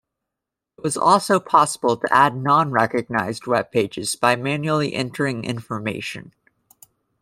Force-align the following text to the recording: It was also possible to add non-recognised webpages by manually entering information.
It 0.79 0.83
was 0.83 0.97
also 0.97 1.39
possible 1.39 1.95
to 1.95 2.11
add 2.11 2.35
non-recognised 2.35 3.43
webpages 3.43 4.19
by 4.19 4.35
manually 4.35 4.95
entering 4.95 5.43
information. 5.43 6.33